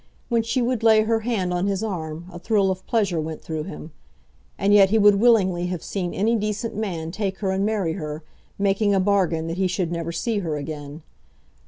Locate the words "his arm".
1.67-2.25